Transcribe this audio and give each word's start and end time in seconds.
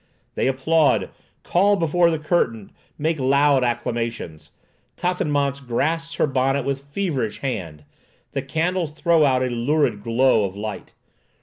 They 0.33 0.47
applaud, 0.47 1.11
call 1.43 1.75
before 1.75 2.09
the 2.09 2.17
curtain, 2.17 2.71
make 2.97 3.19
loud 3.19 3.63
acclamations! 3.63 4.49
Tatanémance 4.97 5.59
grasps 5.63 6.15
her 6.15 6.25
bonnet 6.25 6.65
with 6.65 6.85
feverish 6.85 7.41
hand. 7.41 7.83
The 8.31 8.41
candles 8.41 8.89
throw 8.93 9.23
out 9.25 9.43
a 9.43 9.49
lurid 9.51 10.01
glow 10.01 10.45
of 10.45 10.55
light. 10.55 10.93